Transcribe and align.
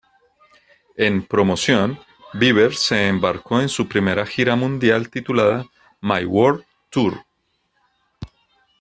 En 0.97 1.27
promoción, 1.27 1.99
Bieber 2.33 2.73
se 2.73 3.07
embarcó 3.07 3.61
en 3.61 3.69
su 3.69 3.87
primera 3.87 4.25
gira 4.25 4.55
mundial 4.55 5.11
titulada 5.11 5.63
"My 6.01 6.25
World 6.25 6.65
Tour". 6.89 7.23